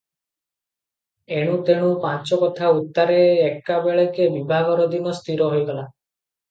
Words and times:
ଏଣୁତେଣୁ 1.41 1.91
ପାଞ୍ଚ 2.07 2.41
କଥା 2.45 2.73
ଉତ୍ତାରେ 2.79 3.21
ଏକାବେଳକେ 3.51 4.33
ବିଭାଘର 4.41 4.91
ଦିନ 4.97 5.17
ସ୍ଥିର 5.23 5.55
ହୋଇଗଲା। 5.57 5.89